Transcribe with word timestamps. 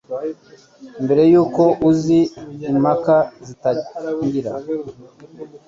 Mbere 1.03 1.23
y'uko 1.31 1.63
izi 1.89 2.19
mpaka 2.81 3.15
zitangira, 3.47 4.51